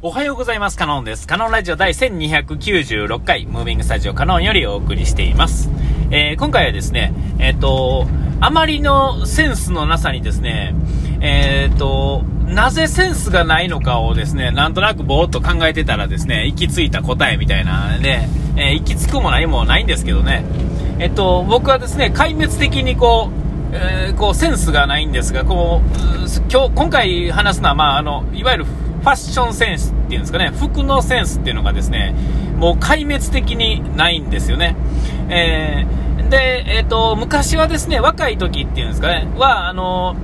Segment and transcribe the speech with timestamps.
[0.00, 0.76] おはようございます。
[0.76, 1.26] カノンです。
[1.26, 5.70] カノンラジオ第1296回、ムービングスタジオカノンよりお送りしています。
[6.12, 8.06] えー、今回はですね、えっ、ー、と、
[8.40, 10.72] あまりのセンスのなさにですね、
[11.20, 20.44] えっ、ー、と、なぜセンスがないのかをですね、なんとなくぼーっと考えてたらですね、行き着いた答えみたいなね、え行き着くも何もないんですけどね、
[21.00, 23.30] えっと、僕はですね、壊滅的にこ
[23.72, 25.88] う、えこうセンスがないんですが、こう、
[26.48, 28.66] 今日、今回話すのは、まあ、あの、いわゆる
[29.00, 32.14] ファッションセンスっていうんですかね、服のセンスっていうのがですね、
[32.56, 34.76] もう壊滅的にないんですよね。
[35.28, 40.16] えー、で、えっ、ー、と、昔はですね、若い時っていうんですかね、は、あの、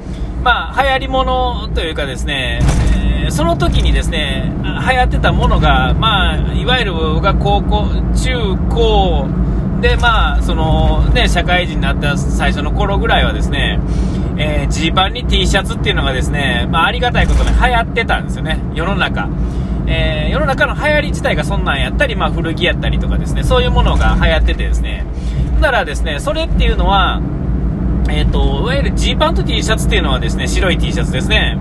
[0.42, 2.60] まあ、流行り物というかですね、
[3.26, 9.26] え、その時にですね、流行ってたものが、まあ、いわゆる僕が高校、中高、
[9.80, 13.78] で、まあ、その、ね、社会人になった最初の頃ぐらいはですね、
[14.36, 19.28] え、ジーパンに T シャツっていうのがですね、まあ、ありがたいことに流行ってたんですよね、世の中。
[19.86, 25.04] えー、世の中の流行り自体がそんなんやったり、まあ、古着やったりとかですね、そういうものが流行っててですね、
[25.60, 27.20] だからですね、それっていうのは、
[28.08, 31.58] えっ、ー、と、いわゆるジーパンと T シャツっていうのはですね、白い T シャツですね、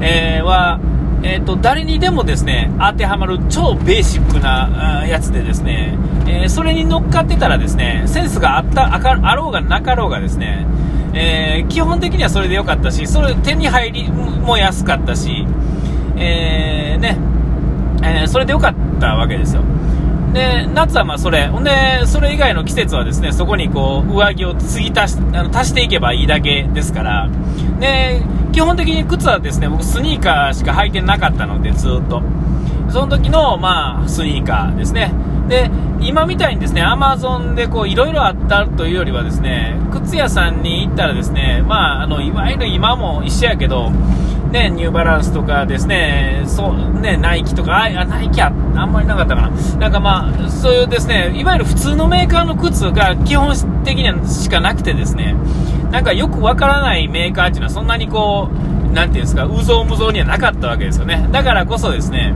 [0.00, 0.80] えー、は、
[1.22, 10.66] えーと、誰にでもですね当てはまる超ベーシックなやつでですね、え、それに乗っかってたらですねセンスがあったあかあろうがなかろうがですね
[11.12, 15.46] えー、基本的にはそれでよかったし、それ手に入りも安かったし、
[16.16, 17.18] えー、ね、
[18.02, 19.62] えー、それでよかったわけですよ。
[20.32, 21.70] で、夏はまあそれ、ほんで、
[22.06, 27.28] それ以外の季節はですね、そこにこう、上着を継ぎ足し、あの足していけばいいだけですから、
[27.80, 32.22] で、基本的に靴はですね、僕スニーカーしか履いてなかったので、ずっと。
[32.88, 35.12] その時の、まあ、スニーカーですね。
[35.50, 35.70] で、
[36.00, 43.90] 今みたいにですね、アマゾンでこう、いろいろあったというよりはですね、靴屋さんに行ったらですね、まあ、あの、いわゆる今も一緒やけど、
[44.52, 49.50] ね、ニューバランスとかですね、そう、ね、ナイキとか、あ、ナイキああんまりなかったかな。
[49.78, 53.54] なんかまあ、そういうですね、いわゆる普通のメーカーの靴が基本
[53.84, 55.34] 的にはしかなくてですね、
[55.90, 61.28] なんかよくわからないメーカーっていうのはそんなにこう、なんていうんですか、うぞうむぞうにはなかったわけですよね。
[61.30, 62.34] だからこそですね、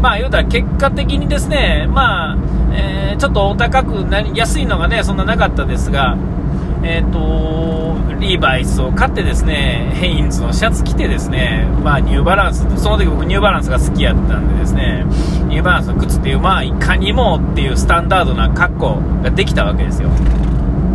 [0.00, 2.36] まあ言うたら結果的にですね、まあ、
[2.72, 6.16] えー、ちょっとお高くなり、安いのがね、そんななかったですが、
[6.82, 7.80] えっ、ー、と、
[8.20, 15.04] リーバイスを買ってですね、ヘインズのシャツ着てですね、まあニューバランス、その時僕ニューバランスが好きやったんでですね、
[15.48, 20.10] ニューバランスの靴っていう、まあいかにもっていうスタンダードな格好ができたわけですよ。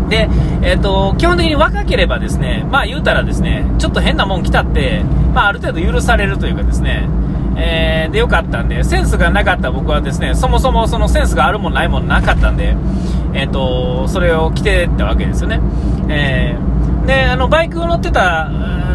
[0.10, 0.30] で、
[0.62, 5.04] えっ、ー、と、基本的に若ければですね、まあ言うたらですね、ちょっと変なもん着たって、
[5.34, 7.08] まあある程度許されるというかですね、
[7.58, 12.76] えー、でよかったんで、センスがなかった僕はですね、そもそもそのセンスがあるもんないもんなかったんで、
[13.34, 15.60] えっ、ー、と、それを着てたわけですよね。
[16.10, 18.50] えー、で、あの、バイクを乗ってた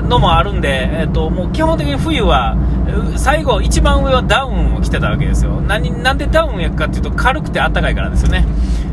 [0.08, 2.56] のもあるんで、えっ、と、もう基本的に冬は、
[3.16, 5.60] 最後、一番上はダウンを着てたわけですよ。
[5.60, 8.44] 何、なんでダウンをやかっていうと、軽くてあったかいからですよね。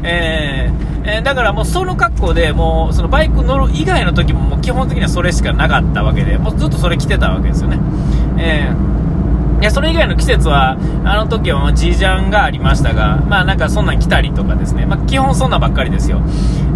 [0.03, 0.71] え、
[1.03, 7.79] え、だからもうその格好で、もう、そのバイク乗る以外の時も、もう基本的にはそれしかなかったわけで、もうずっとそれ着てたわけですよね。
[8.37, 8.96] えー
[9.59, 16.21] いや、それ以外の季節は、あの時はジージャンがありましたが、まあなんかそんなん来たりとかですね、まあ基本そんなばっかりですよ。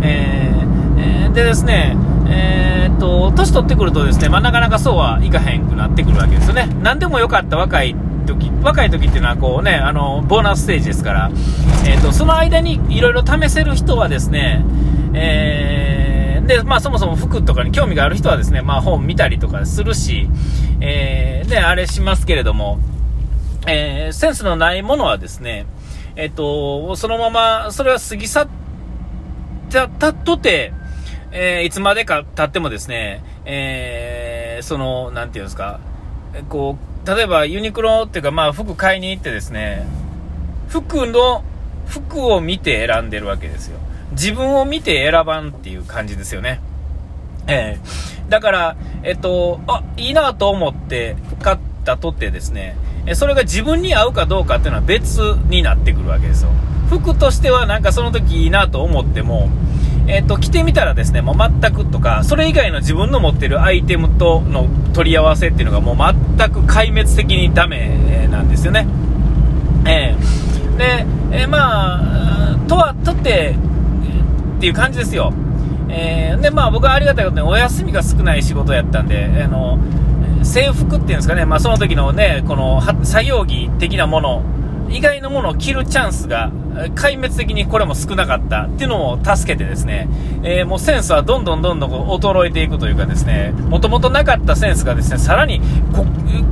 [0.02, 1.96] えー、えー、でですね、
[2.28, 6.68] えー、っと、年取ってくるとですね、まあなかなかそうはいかへんくなってくるわけですよね。
[6.82, 11.32] 何でもよかった若い時、若い時っていうのはこうね、あの、ボーナスステージですから、
[11.86, 14.66] えー、っと、その間にいろいろ試せる人はですね、
[15.14, 15.91] えー
[16.52, 20.28] で、まあそもそも服とかに興味がある人はですね、まあ本見たりとかするし、
[20.82, 22.78] えー、で、あれしますけれども、
[23.68, 25.66] えー、センスのないものはですね、
[26.18, 28.48] えっ、と、そのまま、それは過ぎ去っ
[29.70, 30.74] たとて、
[31.32, 35.80] えー、いつまでか経ってもですね、えー、その、なんていうんですか、
[36.50, 39.88] こう、例えばユニクロっていうか、まあ服買いに行ってですね、
[40.68, 41.46] 服の、
[41.88, 43.80] 服を見て選んでるわけですよ。
[44.12, 46.62] 自分を見て選ばんっていう感じですよね。
[47.48, 52.76] えー、だから、えっと、あ、いいなと思って買ったとってですね、
[53.14, 55.18] それが自分に合うかどうかっていうのは別
[55.50, 56.52] になってくるわけですよ。
[56.90, 59.50] 服としてはなんかその時いいなと思っても、
[60.08, 65.98] えっと、着てみたらですね、もう全くとか、それ以外の自分の持ってるアイテムとの取り合わせっていうのがもう
[66.38, 68.88] 全く壊滅的にダメなんですよね。
[69.88, 72.02] えー、で、えー、ま
[72.54, 73.56] あ、とは、とって、
[74.62, 75.34] っていう感じですよ。
[75.90, 79.80] えー、で、まあ僕はありがたいことにお休みが少ない仕事やったんで、あの、
[80.44, 84.44] 制服っていうんですかね、まあその時のね、この作業着的なもの
[84.92, 86.52] 意外なものを着るチャンスが、
[86.96, 90.08] 壊滅的にこれも少なかったっていうのを助けてですね、
[90.44, 95.60] えー、もうセンスはどんどんどんどん衰えていくというかですね、もともとなかったセンスがですね、さらに
[95.92, 96.06] こ、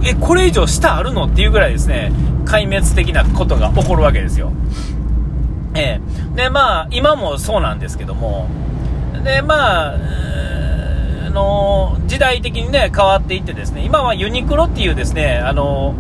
[0.04, 2.12] え、これ以上下あるのっていうぐらいですね、
[2.46, 4.52] 壊滅的なことが起こるわけですよ。
[5.76, 8.48] えー、で、まあ、今もそうなんですけども、
[9.24, 9.98] で、まあ、
[11.28, 15.94] あの時代的にね、変わっていってですね、今はユニクロっていうですね、あの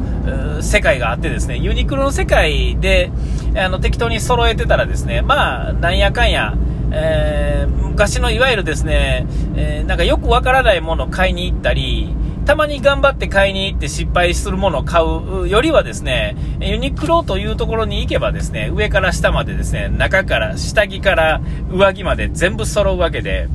[0.62, 3.12] 世界があってですね、ユニクロの世界で、
[3.56, 6.56] あの、適当に揃えてたらですね、まあ、なんやかんや、
[6.92, 12.16] えー、昔のいわゆるですね、えー、なんかよくわからないものを買いに行ったり、
[12.50, 23.50] たまに頑張って買いに行って失敗するものを買うよりはですね、ユニクロというところに行けばですね、上から下までですね、中から下着から上着まで全部揃うわけで、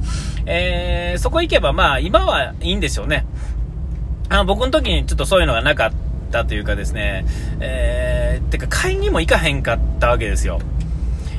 [0.46, 3.26] えー、そこ行けばまあ今はいいんでしょうね。
[4.28, 5.92] あ僕の時にちょっとそういうのがなかっ
[6.30, 7.26] たというかですね、
[7.58, 10.60] えー、てか買いにも行かへんかったわけですよ。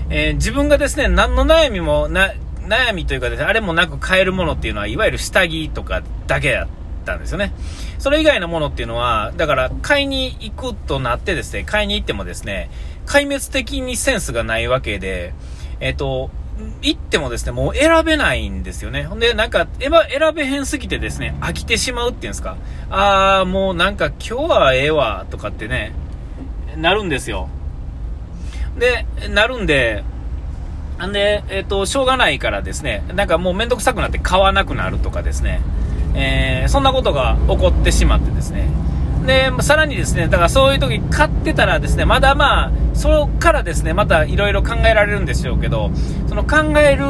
[0.10, 2.34] えー、自分がですね、何の悩みもな、
[2.68, 7.54] 悩みというかですね、あれもなく買えるものっていうのは、いわゆる下着とかだけだったたんですよね。
[8.00, 12.70] それ以外のものっていうのは、だから買いに行くとなってですね、買いに行ってもですね、
[13.06, 15.34] 壊滅的にセンスがないわけで、
[15.80, 16.30] えっ、と、
[16.82, 19.04] 行ってもですね、もう選べないんですよね。
[19.04, 19.92] ほんで、なんか、選
[20.34, 22.58] べへんすぎてですね、飽きてしまうっていうんですか。
[22.90, 25.94] あー、もうなんか今日はええわ、とかってね、
[26.78, 27.50] なるんですよ。
[28.78, 30.04] で、なるんで、
[31.06, 35.62] んで、えっ、と、しょうがないからですね、なんかもうめんどくさくなって買わなくなるとかですね、
[36.16, 38.70] えー、そんなことが起こってしまってですね、
[39.26, 45.92] で、さらにですね、だからそういう時買ってたらですね、まだまあ、そこからですね、またいろいろ考えられるんでしょうけど、
[46.28, 47.06] その考える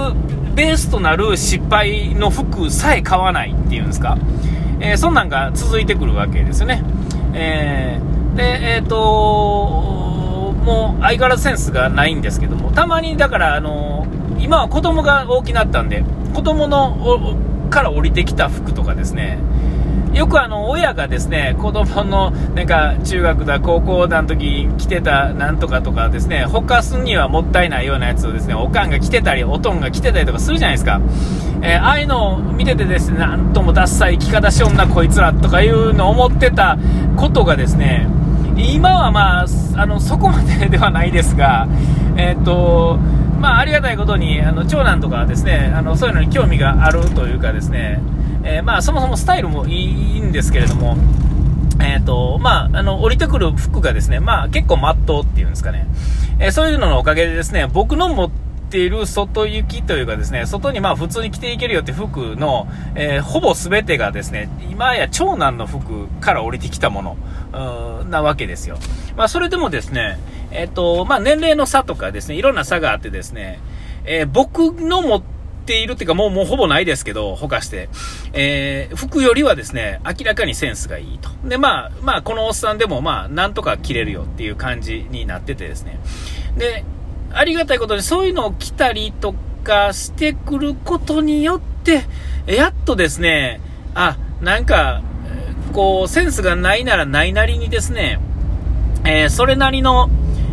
[0.55, 4.17] ベースとなる失敗の服さえ買わないっていうんですか、
[4.79, 6.83] えー、そんなんが続いてくるわけですよね。
[7.33, 8.95] えー、で、えっ、ー、と
[10.65, 14.07] もう相変わらずセンスがないんですけども、たまにだから、あの
[14.39, 16.03] 今は子供が大きなったんで、
[16.33, 16.97] 子供の
[17.75, 19.37] から降りてきた服とかですね、
[20.13, 31.01] よくあの、親がですね、子供の、なんか、中学だ、高校だの時着てたなんとかとかですね、ほかすにはもったいないようなやつをですね、おかんが着てたり、おとんが着てたりとかするじゃないですか。
[31.61, 36.77] えー、ああいうのを見ててですね、なんともダッサい着方し女こいつらとかいうのを思ってた
[37.17, 38.07] ことがですね、
[38.55, 39.45] 今はまあ、
[39.75, 41.67] あの、そこまでではないですが、
[42.15, 42.99] えっ、と、
[43.45, 48.01] まあ、ありがたいことに、あの、長男とかですね、あの、そういうのに興味があるというかですね、
[48.43, 50.97] えー、まあ、そもそもスタイルもいいんですけれども、
[51.79, 55.85] えっ、ー、と、まあ、あの、降りてくる服がですね、まあ、結構まっとうっていうんですかね、
[56.39, 58.31] えー、そういうののおかげでですね、僕の持っ
[58.71, 67.15] ている外行きというかですね、外にまあ普通に着ていけるよって服の、えー、ほぼ全てがですね、今や長男の服から降りてきたも
[67.53, 68.79] の、なわけですよ。
[69.15, 70.17] まあ、それでもですね、
[70.55, 73.59] えっ、と、まあ、年齢の差とかですね、いろんな差があってですね、
[74.05, 75.35] え僕の持って
[75.65, 77.89] ているっていうか、もう、もうほぼないですけど、ほかして。
[78.33, 81.29] えー、服よりはですね、明らかにセンスがいいと。
[81.43, 85.99] で、まあ、まあ、このおっさんでも、まあ、なんとか着れるよっていう感じになっててですね。
[86.57, 86.85] で、
[87.33, 92.03] ありがたいことに、そういうのを着たりとかしてくることによって、
[92.45, 93.59] やっとですね、
[93.95, 95.01] あ、なんか、
[95.73, 98.19] こう、センスがないならないなりにですね、
[99.03, 100.09] えー、それなりの、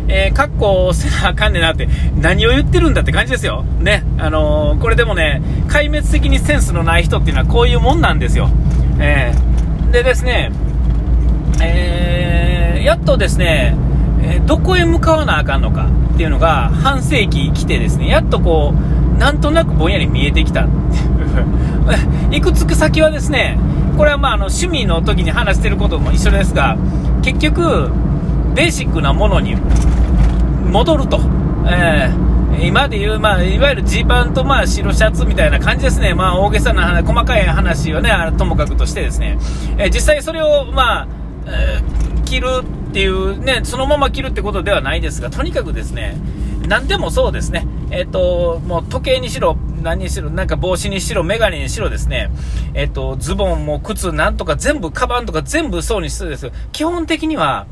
[0.07, 1.87] えー、格好せなあかんねんなって、
[2.19, 3.63] 何を言ってるんだって感じですよ。
[3.79, 4.03] ね。
[4.17, 8.49] あのー、これでもね、壊滅的にセンスのない人っていうのはこういうもんなんですよ。
[8.99, 10.51] えー、でですね、
[11.61, 13.75] えー、やっとですね、
[14.21, 18.73] えどこへ向かわなあかんのかっていうのが半世紀来てですね、やっとこ
[19.15, 20.67] う、なんとなくぼんやり見えてきた。
[22.31, 23.57] いくつく先はですね、
[23.97, 26.77] これはまああの趣味の時に話してることも一緒ですが、
[27.21, 27.91] 結局、
[28.53, 29.55] ベーシックなものに
[30.71, 31.19] 戻ると。
[31.65, 36.13] えー、今で言う、まあ、いわゆるジーパンと、まあ、白シャツみたいな感じですね。
[36.13, 39.37] まあ、大げさな、細かい話はね、ともかくとしてですね、
[39.77, 41.07] えー、実際それを、まあ、
[41.45, 42.47] えー、着る
[42.89, 46.15] っていうね、そのまま着るってことではないですが、とにかくですね、
[46.67, 52.29] 何でもそうですね、えっ、と、もう時計にしろ、何にしろ、なんか帽子にしろ、メガネにしろですね、
[52.73, 57.67] えっ、と、ズボンも靴なんとか全部、カバンとか全部そうにするんです基本的には、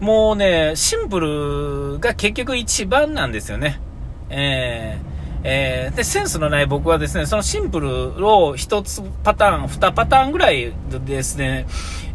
[0.00, 3.80] もうね、シンプルが結局一番なんですよね。
[4.28, 5.16] えー
[5.48, 7.88] えー、で、センスのない僕はですね、そのシンプル
[8.26, 10.72] を1つパターン、2パターンぐらい
[11.04, 11.66] ですね、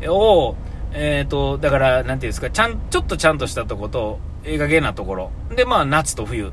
[0.05, 0.55] を、
[0.93, 5.31] えっ、ー、と、だから、なんていうんですか、ちゃん、ちょっとちゃんとしたとこと、映画芸なところ。
[5.55, 6.51] で、まあ、夏と冬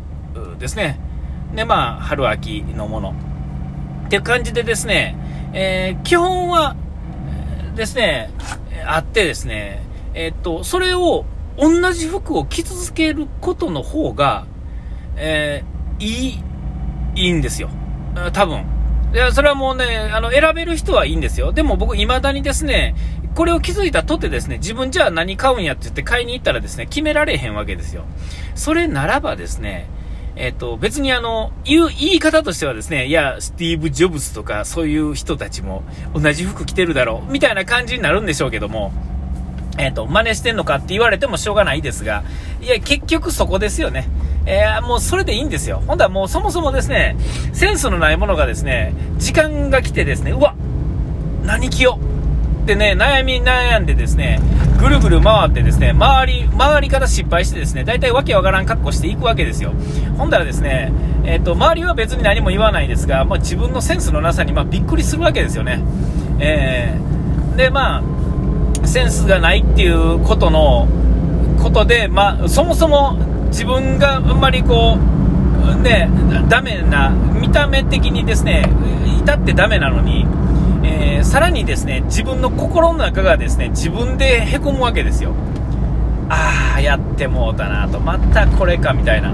[0.61, 1.01] ですね。
[1.53, 3.15] で、まあ、春秋のもの。
[4.07, 5.17] っていう感じでですね、
[5.53, 6.77] えー、基本は
[7.75, 8.31] ですね、
[8.87, 9.83] あってですね、
[10.19, 11.25] えっと、それを
[11.57, 14.49] 同じ服を着続けることの方が、
[15.15, 16.43] えー、いい、
[17.15, 17.71] いいんですよ。
[18.33, 18.65] 多分。
[19.15, 21.53] いや、それはもうね、あの、選べる人はいいんですよ。
[21.53, 22.97] でも僕、未だにですね、
[23.37, 28.05] これを気づいたとてですね、自分じゃあ何買うんやって言って買いに行ったらですね、決められへんわけですよ。
[28.57, 29.89] それならばですね、
[30.35, 38.93] えっ、と、別にあの、言う、言い方としてはですね、いや、スティーブ・ジョブズとかそういう人たちも同じ服着てるだろう、みたいな感じになるんでしょうけども、
[39.79, 42.25] えっ、と、真似してんのかって言われてもしょうがないですが、
[42.61, 44.09] いや、結局そこですよね。
[44.45, 45.83] えー、もうそれでいいんですよ。
[45.87, 47.17] ほんとはもうそもそもですね、
[47.53, 50.55] センスのないものがですね、時間が来てですね、うわ
[51.45, 51.99] 何着よ
[52.65, 54.41] ってね、悩み悩んでですね、
[54.79, 59.73] ぐるぐる回ってですね、周り、周りから失敗してですね、大体わけわからん格好していくわけですよ。
[60.17, 60.93] ほんだらですね、
[61.25, 65.83] えっ、ー、と、周りは別に何も言わないですが、まあ、自分のセンスのなさに、まあ、びっくりするわけですよね。
[66.41, 68.03] えー、で、まあ、
[68.89, 70.89] センスがないっていうことの、
[71.63, 73.19] ことで、まあ、そもそも
[73.49, 76.09] 自分があんまりこう、ね、
[76.49, 78.69] ダメな、見た目的にですね、
[79.21, 80.27] 至ってダメなのに、
[80.83, 85.35] えー、さらにですね、自分の心の中がですね、自分でへこむわけですよ。
[86.31, 89.33] ああ、やってもうたなと、またこれかみたいな。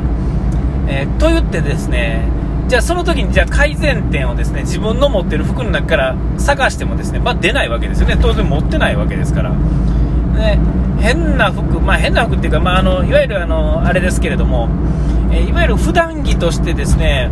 [0.89, 2.29] えー、と言ってですね、
[2.69, 8.17] じゃあその時にじゃあ改善点をですね、自分の持ってる服の中から探してもですね、まあ、出ないわけですよね。
[8.21, 9.51] 当然持ってないわけですから。
[9.51, 10.59] ね、
[11.01, 14.69] 変な服、まあ、変な服っていうか、まあ、あのいわゆるあのあれですけれども、
[15.31, 17.31] えいわゆる普段着としてですね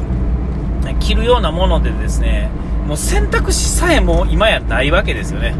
[1.01, 2.51] 着るようなものでですね
[2.87, 5.55] もう選択肢さえも今やないわけですよね。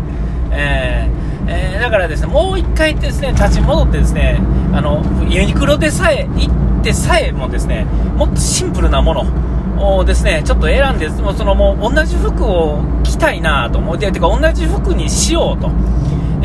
[0.52, 4.41] えーえー、だからですね、もう一回ですね、立ち戻ってですね、
[4.73, 6.50] あの、ユニクロでさえ、行
[6.81, 7.85] ってさえもですね、
[8.17, 9.26] もっとシンプルなもの
[9.82, 15.70] をですね、ちょっと選んで、もうそのもう同じ服を着たいなと思って、てか同じ服にしようと。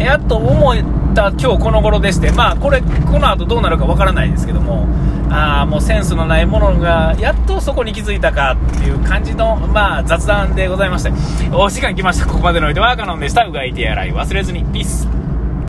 [0.02, 0.76] やっと思っ
[1.16, 4.88] た今日この頃でして、まあこれ、この後どうなるかわからないですけども、
[5.30, 11.12] ああ、もうセンスのないものが、やっとそこに気づいたかっていう感じの、まあ雑談でございまして、
[11.52, 12.28] お時間来ました。
[12.28, 13.44] ここまでのおいてはカノンでした。
[13.46, 14.64] うがいてやらい忘れずに。
[14.66, 15.17] ピース。